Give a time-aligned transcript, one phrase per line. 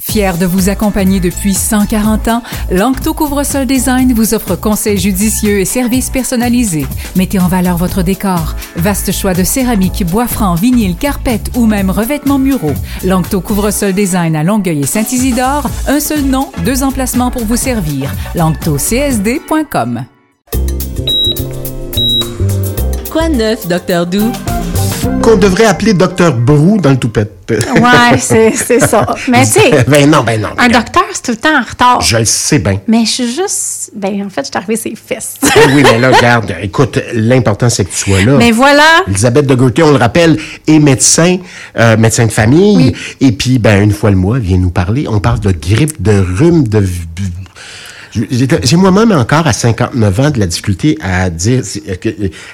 [0.00, 5.64] Fier de vous accompagner depuis 140 ans, Lancto Couvre-sol Design vous offre conseils judicieux et
[5.64, 6.86] services personnalisés.
[7.16, 8.56] Mettez en valeur votre décor.
[8.76, 12.74] Vaste choix de céramique, bois franc, vinyle, carpette ou même revêtements muraux.
[13.04, 15.68] Lancto Couvre-sol Design à Longueuil et Saint-Isidore.
[15.86, 18.10] Un seul nom, deux emplacements pour vous servir.
[18.34, 20.06] LanctoCSD.com.
[23.10, 24.32] Quoi neuf, Docteur Doux?
[25.22, 27.40] Qu'on devrait appeler Docteur Brou dans le toupette.
[27.50, 29.06] Ouais, c'est ça.
[29.28, 30.48] Mais tu sais, ben non, ben non.
[30.56, 32.00] un docteur, c'est tout le temps en retard.
[32.00, 32.80] Je le sais bien.
[32.86, 33.90] Mais je suis juste.
[33.94, 35.36] Ben, en fait, je suis arrivée ses fesses.
[35.56, 38.36] Eh oui, mais là, regarde, écoute, l'important, c'est que tu sois là.
[38.36, 39.02] Mais voilà.
[39.08, 41.38] Elisabeth de Gauthier, on le rappelle, est médecin,
[41.78, 42.94] euh, médecin de famille.
[43.20, 45.06] Et puis, ben, une fois le mois, vient nous parler.
[45.08, 46.84] On parle de grippe, de rhume, de...
[48.12, 51.62] J'ai moi-même encore à 59 ans de la difficulté à dire,
[52.00, 52.08] que-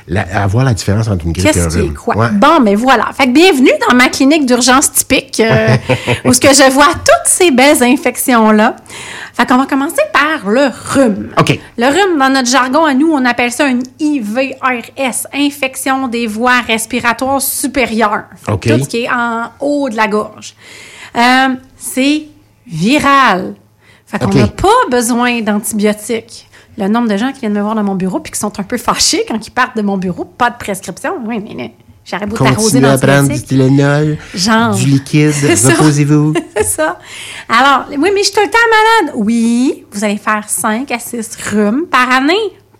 [0.08, 1.90] la- à voir la différence entre une grippe et un qui rhume.
[1.92, 2.16] est quoi?
[2.16, 2.28] Ouais.
[2.32, 3.10] Bon, mais voilà.
[3.16, 5.76] Fait que bienvenue dans ma clinique d'urgence typique, euh,
[6.24, 8.76] où ce que je vois toutes ces belles infections-là.
[9.32, 11.28] Fait qu'on va commencer par le rhume.
[11.38, 11.58] OK.
[11.78, 16.60] Le rhume, dans notre jargon à nous, on appelle ça une IVRS, infection des voies
[16.66, 18.24] respiratoires supérieures.
[18.78, 20.54] Tout ce qui est en haut de la gorge.
[21.16, 22.24] Euh, c'est
[22.66, 23.54] viral.
[24.06, 26.48] Fait qu'on n'a pas besoin d'antibiotiques.
[26.78, 28.62] Le nombre de gens qui viennent me voir dans mon bureau puis qui sont un
[28.62, 31.14] peu fâchés quand ils partent de mon bureau, pas de prescription.
[31.26, 31.70] Oui, mais là,
[32.04, 33.42] j'aurais beau t'arroser à prendre du.
[33.42, 34.74] Tylenol, Genre.
[34.74, 36.34] du liquide, reposez-vous.
[36.56, 36.98] C'est ça.
[37.48, 38.58] Alors, oui, mais je suis tout le temps
[39.02, 39.14] malade.
[39.16, 42.34] Oui, vous allez faire 5 à 6 rhumes par année.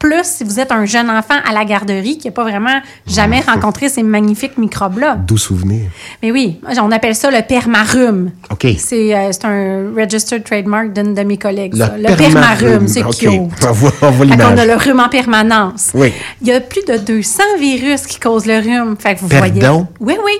[0.07, 3.41] Plus si vous êtes un jeune enfant à la garderie qui n'a pas vraiment jamais
[3.41, 5.17] rencontré ces magnifiques microbes-là.
[5.17, 5.91] Doux souvenir?
[6.23, 8.31] Mais oui, on appelle ça le permarhume.
[8.51, 8.67] OK.
[8.79, 11.75] C'est euh, c'est un registered trademark d'une de mes collègues.
[11.75, 11.95] Le ça.
[11.97, 13.17] Le permarhume, permarhume, c'est OK.
[13.17, 13.31] cute.
[13.69, 15.91] On voit- voit a le rhume en permanence.
[15.95, 16.13] Oui.
[16.41, 18.97] Il y a plus de 200 virus qui causent le rhume.
[18.99, 19.61] Fait que vous voyez.
[19.61, 19.89] Pardon?
[19.99, 20.39] Oui, oui.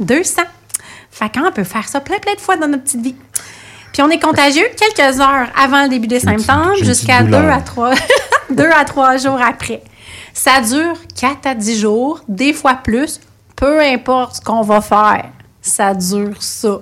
[0.00, 0.42] 200.
[1.10, 3.14] Fait qu'on peut faire ça plein, plein de fois dans notre petite vie.
[3.92, 7.52] Puis on est contagieux quelques heures avant le début des symptômes jusqu'à petite 2 douleur.
[7.54, 7.90] à 3
[8.54, 9.82] deux à trois jours après.
[10.32, 13.20] Ça dure 4 à 10 jours, des fois plus.
[13.56, 15.26] Peu importe ce qu'on va faire,
[15.60, 16.80] ça dure ça.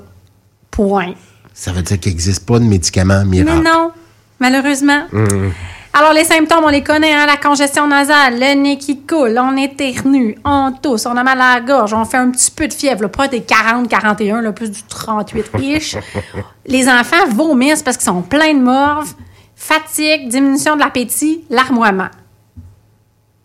[0.70, 1.14] Point.
[1.52, 3.60] Ça veut dire qu'il n'existe pas de médicament miracle.
[3.62, 3.90] Mais non,
[4.38, 5.04] malheureusement.
[5.10, 5.50] Mmh.
[5.92, 9.56] Alors, les symptômes, on les connaît, hein, la congestion nasale, le nez qui coule, on
[9.56, 12.72] éternue, on tousse, on a mal à la gorge, on fait un petit peu de
[12.72, 15.96] fièvre, là, pas des 40, 41, là, plus du 38-ish.
[16.66, 19.12] les enfants vomissent parce qu'ils sont pleins de morve,
[19.60, 22.08] fatigue, diminution de l'appétit, larmoiement.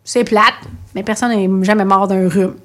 [0.05, 0.53] C'est plate,
[0.95, 2.55] mais personne n'est jamais mort d'un rhume.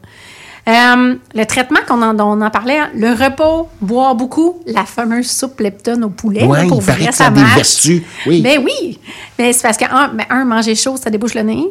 [0.68, 4.84] Euh, le traitement qu'on en, dont on en parlait, hein, le repos, boire beaucoup, la
[4.84, 7.56] fameuse soupe leptone au poulet, Ouais, là, pour il vrai, que ça a des marche.
[7.56, 8.40] vertus, oui.
[8.42, 9.00] Ben oui,
[9.38, 11.64] mais c'est parce que un, ben, un, manger chaud, ça débouche le nez.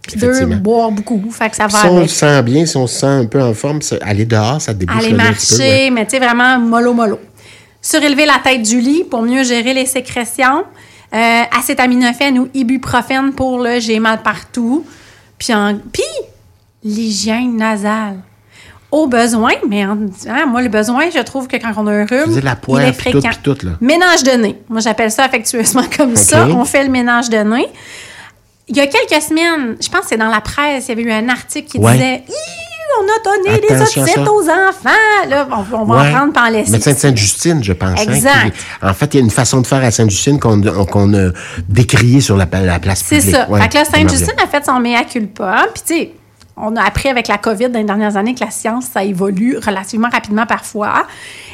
[0.00, 2.86] Puis deux, boire beaucoup, fait que ça va Si on se sent bien, si on
[2.86, 5.28] se sent un peu en forme, ça- aller dehors, ça débouche Aller le nez peu,
[5.30, 5.90] marcher, ouais.
[5.90, 7.18] mais tu sais, vraiment mollo mollo.
[7.82, 10.64] Surélever la tête du lit pour mieux gérer les sécrétions.
[11.14, 14.84] Euh, acétaminophène ou ibuprofène pour le j'ai mal partout.
[15.38, 15.52] Puis,
[15.92, 16.02] puis
[16.84, 18.18] l'hygiène nasale.
[18.90, 19.98] Au besoin, mais en-
[20.28, 22.92] hein, moi, le besoin, je trouve que quand on a un rhume, la il est
[22.92, 23.30] tout, fréquent.
[23.42, 23.72] tout, là.
[23.82, 24.62] Ménage de nez.
[24.70, 26.46] Moi, j'appelle ça affectueusement comme ça.
[26.48, 27.66] On fait le ménage de nez.
[28.66, 31.02] Il y a quelques semaines, je pense que c'est dans la presse, il y avait
[31.02, 31.92] eu un article qui Ouais.
[31.92, 32.22] disait
[33.00, 35.28] on a donné des otites aux enfants.
[35.28, 36.08] Là, on, on va Ouais.
[36.08, 36.72] en prendre par laisser.
[36.72, 38.00] Médecin de Sainte-Justine, je pense.
[38.02, 38.54] Exact.
[38.82, 41.30] en fait, il y a une façon de faire à Sainte-Justine qu'on a
[41.68, 43.34] décriée sur la, la place C'est publique.
[43.34, 43.48] ça.
[43.48, 45.66] Ouais, fait que Sainte-Justine a fait son mea culpa.
[45.74, 46.10] Puis, tu sais,
[46.60, 49.58] on a appris avec la COVID dans les dernières années que la science, ça évolue
[49.64, 51.06] relativement rapidement parfois.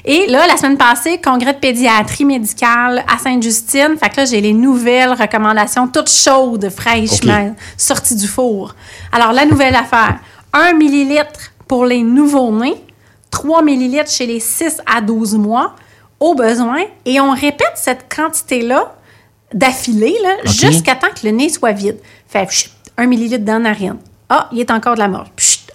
[0.06, 3.96] Et là, la semaine passée, congrès de pédiatrie médicale à Sainte-Justine.
[4.02, 8.74] Fait que là, j'ai les nouvelles recommandations, toutes chaudes, fraîchement, sorties du four.
[9.12, 10.16] Alors, la nouvelle affaire,
[10.54, 12.76] 1 millilitre pour les nouveaux-nés,
[13.32, 15.74] 3 millilitres chez les 6 à 12 mois,
[16.20, 16.84] au besoin.
[17.04, 18.94] Et on répète cette quantité-là
[19.52, 21.98] d'affilée jusqu'à temps que le nez soit vide.
[22.28, 23.96] Fait chut, un millilitre dans la narine.
[24.28, 25.26] Ah, il est encore de la mort.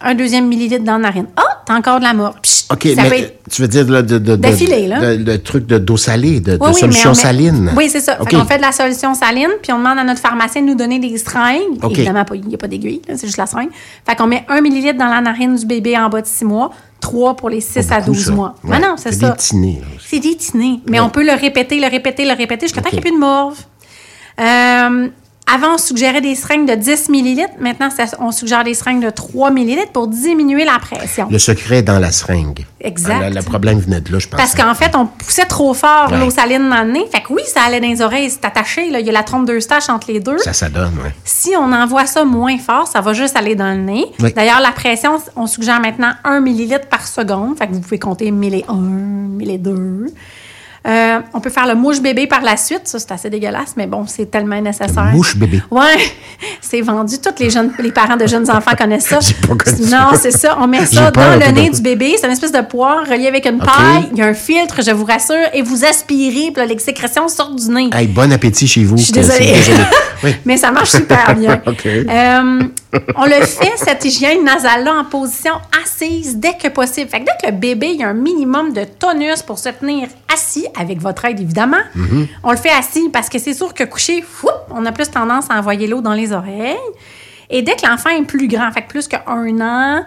[0.02, 1.28] Un deuxième millilitre dans la narine.
[1.36, 2.36] Ah, t'as encore de la mort.
[2.44, 5.16] Chut, OK, ça mais peut être- tu veux dire là, de, de, de, D'affilée, là.
[5.16, 7.74] de- de truc de d'eau salée, de, Oui, solution on met- saline.
[7.78, 8.18] Oui, c'est ça.
[8.22, 8.30] OK.
[8.48, 11.18] Fait de la solution saline, puis on demande à notre pharmacien de nous donner des
[11.18, 11.78] seringues.
[11.92, 13.70] Évidemment, il n'y a pas d'aiguille, c'est juste la seringue.
[14.08, 16.72] Fait qu'on met un millilitre dans la narine du bébé en bas de 6 mois,
[17.02, 18.32] 3 pour les 6 à beaucoup, 12 ça.
[18.34, 18.56] mois.
[18.64, 18.72] Ouais.
[18.72, 19.36] Mais non, c'est C'est ça.
[19.38, 20.80] C'est des petits nez.
[20.88, 21.06] Mais Ouais.
[21.06, 22.96] on peut le répéter, le répéter, le répéter jusqu'à temps OK.
[22.96, 23.58] qu'il n'y ait plus de morve.
[24.40, 25.08] Euh,
[25.54, 27.54] avant, on suggérait des seringues de 10 millilitres.
[27.60, 31.28] Maintenant, ça- on suggère des seringues de 3 millilitres pour diminuer la pression.
[31.30, 32.66] Le secret est dans la seringue.
[32.82, 33.22] Exact.
[33.24, 34.40] Ah, Le, problème venait de là, je pense.
[34.40, 36.20] Parce qu'en fait, on poussait trop fort Ouais.
[36.20, 37.06] l'eau saline dans le nez.
[37.12, 38.90] Fait que oui, ça allait dans les oreilles, c'est attaché.
[38.90, 39.00] Là.
[39.00, 40.38] Il y a la trompe d'Eustache entre les deux.
[40.38, 41.10] Ça, ça donne, oui.
[41.26, 44.06] Si on envoie ça moins fort, ça va juste aller dans le nez.
[44.22, 44.32] Oui.
[44.34, 47.58] D'ailleurs, la pression, on suggère maintenant 1 millilitre par seconde.
[47.58, 50.08] Fait que vous pouvez compter 1001, 1002.
[50.88, 52.82] Euh, on peut faire le mouche bébé par la suite.
[52.86, 55.12] Ça, c'est assez dégueulasse, mais bon, c'est tellement nécessaire.
[55.12, 55.62] Mouche bébé.
[55.70, 55.98] Ouais,
[56.62, 57.16] c'est vendu.
[57.20, 59.20] Tous les jeunes, les parents de jeunes enfants connaissent ça.
[59.48, 60.58] Pas connu non, c'est ça.
[60.60, 62.16] On met ça dans le nez du bébé.
[62.18, 64.10] C'est une espèce de poire reliée avec une paille.
[64.12, 67.28] Il y a un filtre, je vous rassure, et vous aspirez, puis là, les sécrétions
[67.28, 67.90] sortent du nez.
[67.94, 68.98] Hey, bon appétit chez vous.
[68.98, 69.54] Je suis désolée.
[69.54, 69.84] désolé.
[70.24, 70.36] Oui.
[70.46, 71.62] Mais ça marche super bien.
[71.66, 72.60] Euh,
[73.16, 75.54] on le fait, cette hygiène nasale-là, en position
[75.84, 77.10] assise dès que possible.
[77.10, 79.70] Fait que dès que le bébé, il y a un minimum de tonus pour se
[79.70, 82.28] tenir assis, avec votre aide évidemment, Mm-hmm.
[82.44, 84.24] on le fait assis parce que c'est sûr que couché,
[84.72, 86.76] on a plus tendance à envoyer l'eau dans les oreilles.
[87.50, 89.22] Et dès que l'enfant est plus grand, fait que plus qu'un
[89.62, 90.04] an,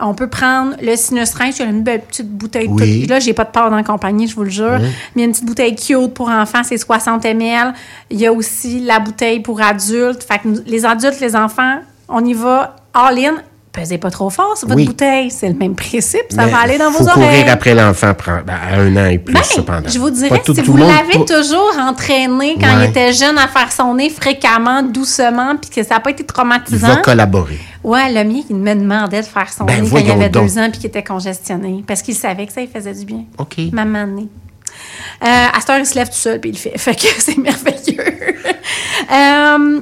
[0.00, 1.58] on peut prendre le sinus rince.
[1.58, 2.68] Il y a une belle petite bouteille.
[2.70, 3.00] Oui.
[3.02, 4.78] toute- Là, j'ai pas de peur dans la compagnie, je vous le jure.
[4.78, 7.72] Mais il y a une petite bouteille cute pour enfants, c'est 60 ml.
[8.10, 10.22] Il y a aussi la bouteille pour adultes.
[10.22, 13.36] Fait que les adultes, les enfants, on y va all-in.
[13.76, 14.86] Pesez pas trop fort sur votre Oui.
[14.86, 15.30] bouteille.
[15.30, 16.22] C'est le même principe.
[16.30, 17.28] Ça Mais va aller dans faut vos oreilles.
[17.40, 18.12] courir après l'enfant
[18.46, 19.86] ben, à un an et plus, Ben, cependant.
[19.88, 22.84] je vous dirais, tout- si tout vous l'avez toujours entraîné quand Ouais.
[22.86, 26.22] il était jeune à faire son nez fréquemment, doucement, puis que ça n'a pas été
[26.22, 27.02] Il va traumatisant.
[27.02, 27.58] collaborer.
[27.84, 30.46] Ouais, le mien, il me demandait de faire son Ben, nez quand il avait donc.
[30.46, 33.24] deux ans puis qu'il était congestionné parce qu'il savait que ça lui faisait du bien.
[33.38, 33.56] OK.
[33.72, 34.28] Maman nez.
[35.22, 36.72] Euh, à cette heure, il se lève tout seul puis il le fait.
[36.78, 38.15] Fait que c'est merveilleux.
[39.12, 39.80] Euh,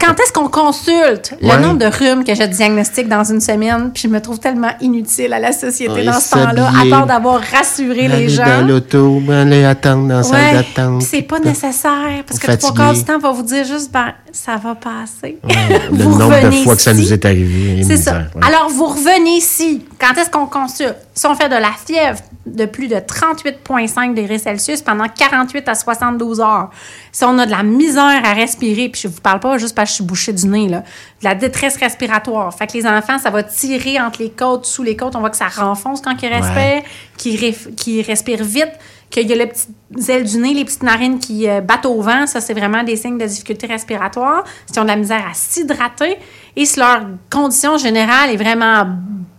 [0.00, 1.58] quand est-ce qu'on consulte le Ouais.
[1.60, 3.90] nombre de rhumes que je diagnostique dans une semaine?
[3.92, 7.06] Puis je me trouve tellement inutile à la société Ouais, dans ce temps-là, à part
[7.06, 8.44] d'avoir rassuré les Aller gens.
[8.44, 10.98] dans l'auto, aller attendre dans la salle Ouais, d'attente.
[11.00, 12.58] puis c'est pas nécessaire parce que Fatigué.
[12.72, 15.38] trois quarts du temps, on va vous dire juste, ben, ça va passer.
[15.44, 17.82] Le Vous nombre de fois que ça nous est arrivé.
[17.86, 18.22] C'est ça.
[18.42, 19.84] Alors, vous revenez ici.
[19.98, 20.96] Quand est-ce qu'on consulte?
[21.14, 25.74] Si on fait de la fièvre de plus de 38,5 degrés Celsius pendant 48 à
[25.74, 26.70] 72 heures,
[27.12, 29.88] si on a de la misère à respirer, puis je vous parle pas juste parce
[29.88, 32.52] que je suis bouchée du nez, là, de la détresse respiratoire.
[32.54, 35.16] Fait que les enfants, ça va tirer entre les côtes, sous les côtes.
[35.16, 36.82] On voit que ça renfonce quand ils respirent,
[37.16, 38.72] qu'ils respirent vite,
[39.10, 42.00] qu'il y a les petites ailes du nez, les petites narines qui euh, battent au
[42.00, 42.26] vent.
[42.26, 44.44] Ça, c'est vraiment des signes de difficulté respiratoire.
[44.66, 46.18] Si on a de la misère à s'hydrater
[46.56, 48.86] et si leur condition générale est vraiment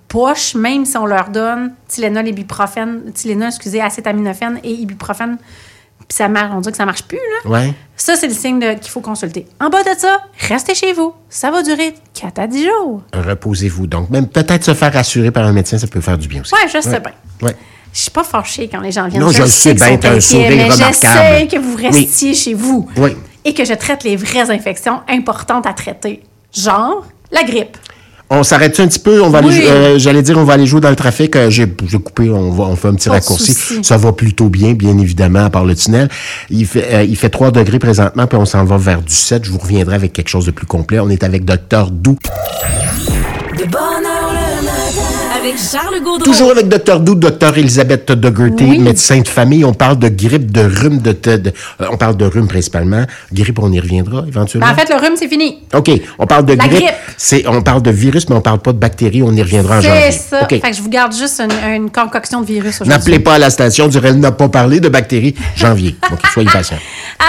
[0.07, 5.37] poche, même si on leur donne Tylenol, ibuprofène, Tylenol, excusez, acétaminophène et ibuprofène,
[6.07, 7.49] puis ça marche, on dit que ça marche plus, là.
[7.49, 7.73] Ouais.
[7.95, 9.47] Ça, c'est le signe qu'il faut consulter.
[9.59, 11.13] En bas de ça, restez chez vous.
[11.29, 13.01] Ça va durer 4 à 10 jours.
[13.13, 13.87] Reposez-vous.
[13.87, 16.53] Donc, même peut-être se faire rassurer par un médecin, ça peut faire du bien aussi.
[16.53, 17.11] Ouais, je sais bien.
[17.41, 17.55] Ouais.
[17.91, 19.23] Je suis pas fâchée quand les gens viennent.
[19.23, 21.47] Non, je le sais bien, un sourire remarquable.
[21.47, 22.87] que vous restiez chez vous.
[22.97, 23.15] Oui.
[23.45, 26.21] Et que je traite les vraies infections importantes à traiter.
[26.53, 27.77] Genre, la grippe.
[28.29, 29.21] On s'arrête un petit peu?
[29.21, 29.55] On va Oui.
[29.55, 31.35] aller, euh, j'allais dire, on va aller jouer dans le trafic.
[31.35, 32.29] Euh, j'ai, j'ai coupé.
[32.31, 33.55] On va, on fait un petit Pas raccourci.
[33.83, 36.09] Ça va plutôt bien, bien évidemment, à part le tunnel.
[36.49, 39.45] Il fait, euh, il fait 3 degrés présentement, puis on s'en va vers du 7.
[39.45, 40.99] Je vous reviendrai avec quelque chose de plus complet.
[40.99, 42.17] On est avec Docteur Doux.
[43.59, 44.14] De bonne.
[45.45, 46.25] Avec Charles Gaudreau.
[46.25, 48.79] Toujours avec Docteur Doux, Docteur Elisabeth Dougherty, Oui.
[48.79, 49.63] médecin de famille.
[49.63, 53.03] On parle de grippe, de rhume, de, de- de- euh, on parle de rhume principalement.
[53.31, 54.65] Grippe, on y reviendra éventuellement.
[54.67, 55.59] Ben, en fait, le rhume, c'est fini.
[55.73, 56.79] OK, on parle de La grippe.
[56.81, 56.95] grippe.
[57.17, 59.21] C'est, on parle de virus, mais on parle pas de bactéries.
[59.21, 60.11] On y reviendra en C'est janvier.
[60.11, 60.41] ça.
[60.43, 60.49] OK.
[60.49, 62.89] Fait que je vous garde juste une, une concoction de virus aujourd'hui.
[62.89, 65.35] N'appelez pas à la station, dire elle n'a pas parlé de bactéries.
[65.55, 65.95] Janvier.
[66.09, 66.77] Donc, soyez patient.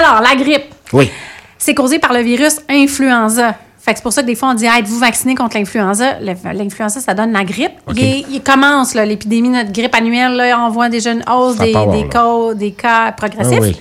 [0.01, 0.65] Alors, la grippe,
[0.95, 1.11] Oui.
[1.59, 3.57] c'est causé par le virus influenza.
[3.87, 6.19] Fait que c'est pour ça que des fois, on dit ah, êtes-vous vacciné contre l'influenza?
[6.19, 7.71] L'influenza, ça donne la grippe.
[7.95, 10.33] Il, commence, l'épidémie, notre grippe annuelle.
[10.33, 11.71] Là, on voit déjà une hausse des,
[12.11, 13.61] cas, des cas progressifs.
[13.61, 13.77] Ah oui.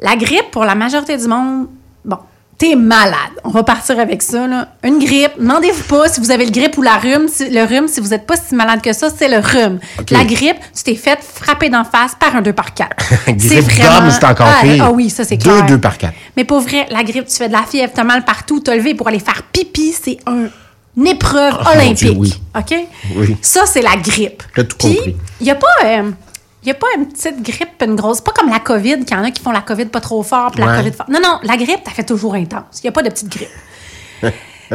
[0.00, 1.66] La grippe, pour la majorité du monde,
[2.62, 3.16] t'es malade.
[3.42, 4.46] On va partir avec ça.
[4.46, 4.68] Là.
[4.84, 7.26] Une grippe, demandez-vous pas si vous avez le grippe ou la rhume.
[7.26, 9.80] Si- le rhume, si vous n'êtes pas si malade que ça, c'est le rhume.
[10.10, 12.90] La grippe, tu t'es fait frapper d'en face par un 2 par 4
[13.26, 14.84] Grippe gomme, c'est encore ah, pire.
[14.86, 15.66] Ah oui, ça c'est clair.
[15.66, 16.14] deux par quatre.
[16.36, 18.94] Mais pour vrai, la grippe, tu fais de la fièvre, t'as mal partout, t'as levé
[18.94, 20.46] pour aller faire pipi, c'est un-
[20.96, 21.96] une épreuve Oh, mon olympique.
[21.96, 22.34] Dieu, oui.
[22.56, 22.74] OK?
[23.16, 23.36] Oui.
[23.42, 24.42] Ça, c'est la grippe.
[24.54, 25.16] Tout Puis, compris.
[25.40, 25.66] il n'y a pas.
[25.84, 26.10] euh,
[26.62, 28.20] il y a pas une petite grippe, une grosse.
[28.20, 30.52] Pas comme la COVID, qu'il y en a qui font la COVID pas trop fort,
[30.52, 30.76] puis la.
[30.76, 31.06] COVID fort.
[31.08, 32.80] Non, non, la grippe, t'as fait toujours intense.
[32.80, 33.48] Il n'y a pas de petite grippe.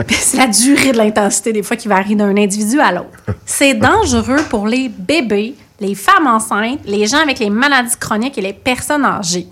[0.10, 3.18] C'est la durée de l'intensité, des fois, qui varie d'un individu à l'autre.
[3.46, 8.42] C'est dangereux pour les bébés, les femmes enceintes, les gens avec les maladies chroniques et
[8.42, 9.48] les personnes âgées.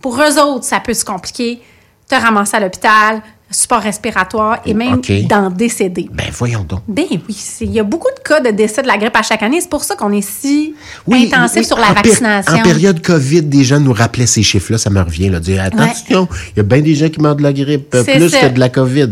[0.00, 1.60] Pour eux autres, ça peut se compliquer,
[2.08, 3.20] te ramasser à l'hôpital,
[3.50, 5.10] support respiratoire et même OK.
[5.26, 6.08] d'en décéder.
[6.12, 6.82] Ben, voyons donc.
[6.86, 9.42] Ben oui, il y a beaucoup de cas de décès de la grippe à chaque
[9.42, 9.60] année.
[9.60, 10.74] C'est pour ça qu'on est si
[11.10, 12.54] intensif oui, sur la en vaccination.
[12.54, 16.28] En période COVID, des gens nous rappelaient ces chiffres-là, ça me revient, là, dire attention,
[16.54, 18.40] il y a bien des gens qui meurent de la grippe, plus ça.
[18.40, 19.08] que de la COVID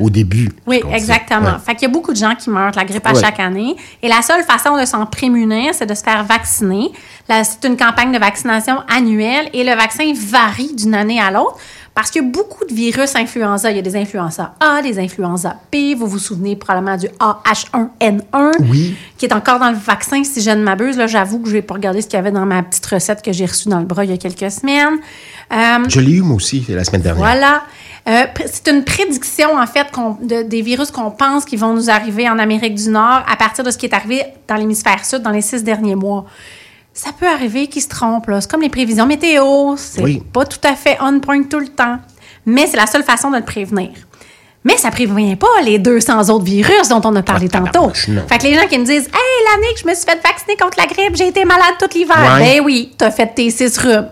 [0.00, 0.50] au début.
[0.66, 1.40] Oui, exactement.
[1.40, 1.52] Ouais.
[1.64, 3.20] Fait qu'il y a beaucoup de gens qui meurent de la grippe à Ouais.
[3.20, 3.74] chaque année.
[4.02, 6.90] Et la seule façon de s'en prémunir, c'est de se faire vacciner.
[7.28, 11.56] C'est une campagne de vaccination annuelle et le vaccin varie d'une année à l'autre
[11.94, 13.70] Parce qu'il y a beaucoup de virus influenza.
[13.70, 15.94] Il y a des influenza A, des influenza B.
[15.96, 18.94] Vous vous souvenez probablement du AH1N1, Oui.
[19.18, 20.96] qui est encore dans le vaccin, si je ne m'abuse.
[20.96, 23.22] Là, j'avoue que je vais pas regarder ce qu'il y avait dans ma petite recette
[23.22, 24.98] que j'ai reçue dans le bras il y a quelques semaines.
[25.52, 27.22] Euh, Je l'ai eu, moi aussi, la semaine dernière.
[27.24, 27.62] voilà.
[28.08, 29.86] Euh, c'est une prédiction, en fait,
[30.22, 33.62] de- des virus qu'on pense qui vont nous arriver en Amérique du Nord à partir
[33.64, 36.24] de ce qui est arrivé dans l'hémisphère sud dans les six derniers mois.
[36.94, 38.30] Ça peut arriver qu'ils se trompent.
[38.40, 39.74] C'est comme les prévisions météo.
[39.76, 40.22] C'est Oui.
[40.32, 41.98] pas tout à fait on point tout le temps.
[42.44, 43.90] Mais c'est la seule façon de le prévenir.
[44.64, 47.90] Mais ça prévient pas les 200 autres virus dont on a parlé Ah, tantôt.
[47.94, 50.56] Fait que les gens qui me disent Hey, l'année que je me suis fait vacciner
[50.56, 52.16] contre la grippe, j'ai été malade tout l'hiver.
[52.38, 52.58] Ouais.
[52.58, 54.08] Ben oui, t'as fait tes six rhumes.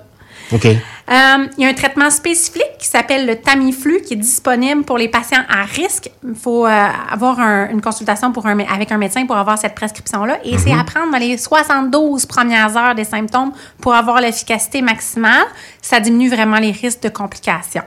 [0.53, 0.67] OK.
[1.11, 4.97] Euh, il y a un traitement spécifique qui s'appelle le Tamiflu qui est disponible pour
[4.97, 6.09] les patients à risque.
[6.25, 9.59] Il faut euh, avoir un- une consultation pour un, mé- avec un médecin pour avoir
[9.59, 10.39] cette prescription-là.
[10.45, 13.51] Et c'est à prendre dans les 72 premières heures des symptômes
[13.81, 15.45] pour avoir l'efficacité maximale.
[15.83, 17.83] Ça diminue vraiment les risques de complications.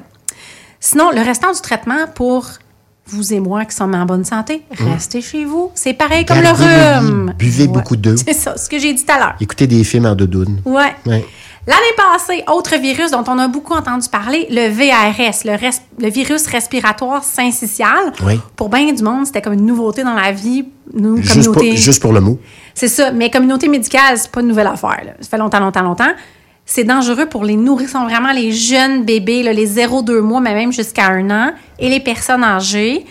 [0.81, 2.45] Sinon, le restant du traitement pour
[3.05, 5.71] vous et moi qui sommes en bonne santé, restez chez vous.
[5.75, 7.33] C'est pareil comme Gardez le le rhume.
[7.37, 8.15] buvez beaucoup d'eau.
[8.17, 9.35] C'est ça, ce que j'ai dit tout à l'heure.
[9.39, 10.61] Écoutez des films en doudoune.
[10.65, 10.93] Ouais.
[11.05, 11.25] Ouais.
[11.65, 16.09] L'année passée, autre virus dont on a beaucoup entendu parler, le VRS, le, res- le
[16.09, 18.11] virus respiratoire syncytial.
[18.25, 18.37] Oui.
[18.57, 20.65] Pour bien du monde, c'était comme une nouveauté dans la vie.
[20.93, 21.77] Nous, Juste pour, communauté.
[21.77, 22.37] juste pour le mot.
[22.73, 23.11] C'est ça.
[23.13, 25.01] Mais communauté médicale, c'est pas une nouvelle affaire.
[25.05, 25.11] là.
[25.21, 26.11] Ça fait longtemps, longtemps, longtemps.
[26.65, 30.71] C'est dangereux pour les nourrissons, vraiment les jeunes bébés, là, les 0-2 mois, mais même
[30.73, 33.05] jusqu'à un an, et les personnes âgées.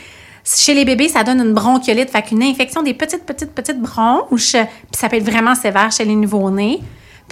[0.44, 4.52] Chez les bébés, ça donne une bronchiolite, fait qu'une infection des petites, petites, petites bronches,
[4.52, 4.66] puis
[4.98, 6.80] ça peut être vraiment sévère chez les nouveau-nés.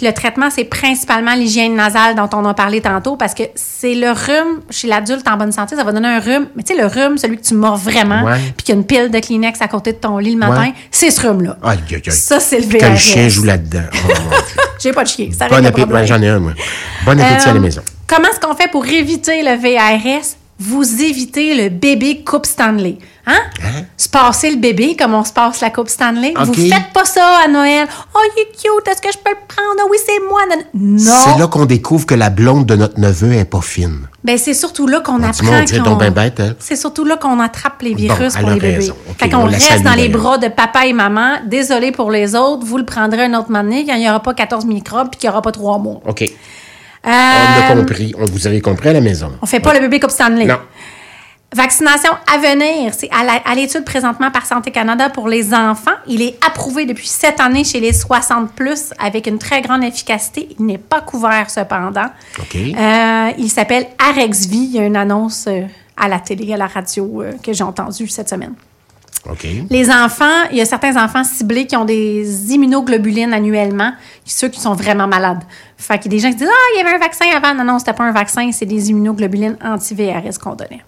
[0.00, 3.95] Puis le traitement, c'est principalement l'hygiène nasale dont on a parlé tantôt, parce que c'est
[3.95, 6.47] le rhume chez l'adulte en bonne santé, ça va donner un rhume.
[6.57, 8.38] Mais tu sais, le rhume, celui que tu mords vraiment, Ouais.
[8.57, 10.62] puis qu'il y a une pile de Kleenex à côté de ton lit le matin,
[10.62, 10.73] Ouais.
[10.90, 11.59] c'est ce rhume-là.
[11.62, 12.12] Aïe, aïe, aïe.
[12.12, 12.97] Ça, c'est le VRS.
[12.97, 13.83] chien joue là-dedans?
[13.92, 14.12] Oh.
[14.83, 15.28] J'ai pas de chien.
[15.38, 15.87] Ça Bon appétit.
[16.07, 16.52] J'en ai un, moi.
[17.04, 17.83] Bon appétit à la Euh, maison.
[18.07, 20.37] Comment est-ce qu'on fait pour éviter le VRS?
[20.62, 22.98] Vous évitez le bébé Coupe Stanley.
[23.26, 23.38] Hein?
[23.96, 26.34] Se passer le bébé comme on se passe la Coupe Stanley.
[26.38, 26.44] OK.
[26.46, 27.86] Vous faites pas ça à Noël.
[28.14, 28.86] Oh, il est cute.
[28.88, 29.80] Est-ce que je peux le prendre?
[29.84, 30.40] Oh, oui, c'est moi.
[30.74, 30.98] Non.
[31.24, 34.06] C'est là qu'on découvre que la blonde de notre neveu est pas fine.
[34.22, 35.64] Ben, c'est surtout là qu'on apprend.
[35.82, 36.54] qu'on- ben bête, hein?
[36.58, 38.92] C'est surtout là qu'on attrape les virus pour les bébés.
[39.16, 41.36] fait on qu'on reste dans les bras de papa et maman.
[41.46, 42.66] Désolé pour les autres.
[42.66, 45.20] Vous le prendrez un autre moment donné quand il n'y aura pas 14 microbes puis
[45.20, 46.00] qu'il n'y aura pas trois mois.
[46.06, 46.30] OK.
[47.07, 48.14] Euh, On a compris.
[48.19, 49.33] On vous avez compris à la maison.
[49.40, 50.47] On fait pas le bébé Coupe Stanley.
[50.47, 50.59] Non.
[51.52, 55.90] Vaccination à venir, c'est à l'étude présentement par Santé Canada pour les enfants.
[56.07, 60.49] Il est approuvé depuis cette année chez les 60 plus avec une très grande efficacité.
[60.61, 62.07] Il n'est pas couvert cependant.
[62.38, 62.54] OK.
[62.54, 64.59] Euh, il s'appelle Arexvi.
[64.59, 65.62] Il y a une annonce euh,
[65.97, 68.54] à la télé, à la radio euh, que j'ai entendue cette semaine.
[69.28, 69.46] OK.
[69.68, 73.92] Les enfants, il y a certains enfants ciblés qui ont des immunoglobulines annuellement,
[74.24, 75.42] ceux qui sont vraiment malades.
[75.76, 77.54] Fait qu'il y a des gens qui disent Ah, il y avait un vaccin avant.
[77.54, 80.82] Non, non, c'était pas un vaccin, c'est des immunoglobulines anti-VRS qu'on donnait.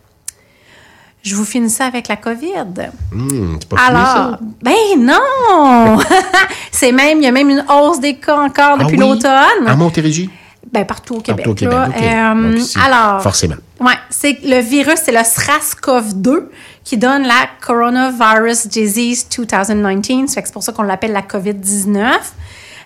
[1.22, 2.48] Je vous finis ça avec la COVID.
[2.72, 4.38] C'est pas fini, Alors, ça?
[4.62, 5.98] ben non!
[6.72, 9.08] c'est même, il y a même une hausse des cas encore Ah depuis oui?
[9.08, 9.66] l'automne.
[9.68, 10.30] À Montérégie?
[10.72, 11.44] Ben, partout au Québec.
[11.44, 11.76] Partout au Québec.
[12.02, 13.56] Euh, Donc alors, forcément.
[13.78, 16.44] Ouais, c'est le virus, c'est le SRAS-CoV-2
[16.84, 20.28] qui donne la Coronavirus Disease 2019.
[20.28, 22.10] Ça fait que c'est pour ça qu'on l'appelle la COVID-19.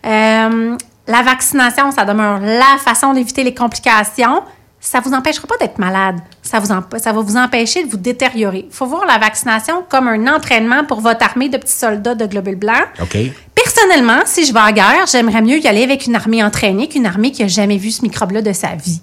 [0.07, 0.77] Euh,
[1.09, 4.43] la vaccination, ça demeure la façon d'éviter les complications.
[4.79, 6.17] Ça vous empêchera pas d'être malade.
[6.43, 6.67] Ça, vous
[6.99, 8.67] ça va vous empêcher de vous détériorer.
[8.69, 12.27] Il faut voir la vaccination comme un entraînement pour votre armée de petits soldats de
[12.27, 12.85] globules blancs.
[13.03, 13.17] OK.
[13.55, 16.89] Personnellement, si je vais à la guerre, j'aimerais mieux y aller avec une armée entraînée
[16.89, 19.01] qu'une armée qui a jamais vu ce microbe-là de sa vie.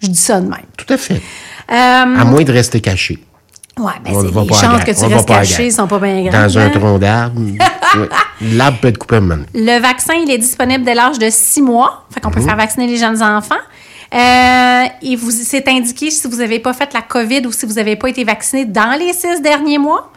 [0.00, 0.66] Je dis ça de même.
[0.76, 1.14] Tout à fait.
[1.14, 1.20] Euh,
[1.70, 3.18] À moins de rester caché.
[3.78, 6.22] Ouais, ben On c'est va les chances que tu On restes caché sont pas bien
[6.22, 6.32] grandes.
[6.32, 6.70] Dans un hein?
[6.70, 7.40] tronc d'arbre.
[7.96, 8.08] Oui.
[8.56, 9.46] L'arbre peut être coupé maintenant.
[9.54, 12.04] Le vaccin, il est disponible dès l'âge de 6 mois.
[12.12, 12.46] Fait qu'on peut Mhm.
[12.46, 13.54] faire vacciner les jeunes enfants.
[14.12, 17.74] Euh, et vous, c'est indiqué si vous n'avez pas fait la COVID ou si vous
[17.74, 20.10] n'avez pas été vacciné dans les six derniers mois.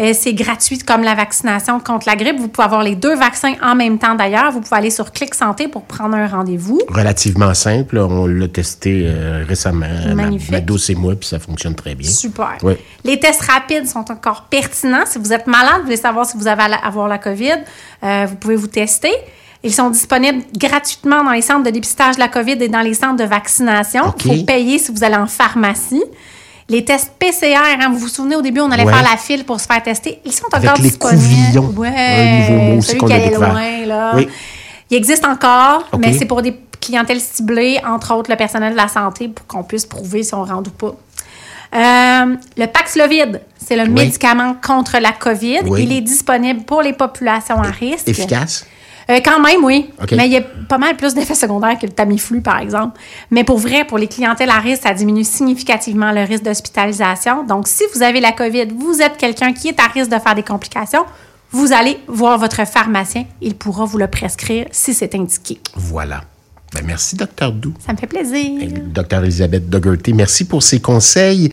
[0.00, 2.38] Euh, c'est gratuit comme la vaccination contre la grippe.
[2.38, 4.50] Vous pouvez avoir les deux vaccins en même temps d'ailleurs.
[4.50, 6.80] Vous pouvez aller sur Clic Santé pour prendre un rendez-vous.
[6.88, 7.98] Relativement simple.
[7.98, 9.86] On l'a testé euh, récemment.
[10.08, 10.50] Ma- Magnifique.
[10.50, 12.08] Ma, dose et moi, puis ça fonctionne très bien.
[12.10, 12.56] Super.
[12.62, 12.74] Oui.
[13.04, 15.04] Les tests rapides sont encore pertinents.
[15.04, 17.56] Si vous êtes malade, vous voulez savoir si vous avez à la- avoir la COVID,
[18.02, 19.12] euh, vous pouvez vous tester.
[19.62, 22.94] Ils sont disponibles gratuitement dans les centres de dépistage de la COVID et dans les
[22.94, 24.14] centres de vaccination.
[24.24, 26.02] Il faut payer si vous allez en pharmacie.
[26.70, 28.92] Les tests PCR, hein, vous vous souvenez, au début, on allait Ouais.
[28.92, 30.20] faire la file pour se faire tester.
[30.24, 31.20] Ils sont encore les disponibles.
[31.20, 31.74] couvillons.
[31.76, 34.12] Ouais, Un nouveau mot celui qui allait loin, là.
[34.14, 34.28] Oui.
[34.90, 38.88] Il existe encore, mais c'est pour des clientèles ciblées, entre autres le personnel de la
[38.88, 40.96] santé, pour qu'on puisse prouver si on rentre ou pas.
[41.72, 45.60] Euh, le Paxlovid, c'est le médicament contre la COVID.
[45.66, 45.84] Oui.
[45.84, 48.08] Il est disponible pour les populations à risque.
[48.08, 48.66] Efficace?
[49.08, 49.90] Euh, quand même, oui.
[50.12, 53.00] Mais il y a pas mal plus d'effets secondaires que le Tamiflu, par exemple.
[53.30, 57.44] Mais pour vrai, pour les clientèles à risque, ça diminue significativement le risque d'hospitalisation.
[57.44, 60.34] Donc, si vous avez la COVID, vous êtes quelqu'un qui est à risque de faire
[60.34, 61.04] des complications,
[61.52, 63.24] vous allez voir votre pharmacien.
[63.40, 65.58] Il pourra vous le prescrire si c'est indiqué.
[65.74, 66.22] Voilà.
[66.72, 67.74] Ben, merci, docteur Doux.
[67.84, 68.68] Ça me fait plaisir.
[68.86, 71.48] Docteur Elisabeth Dougherty, merci pour ces conseils.